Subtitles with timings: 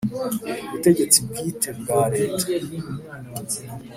[0.71, 2.45] butegetsi bwite bwa Leta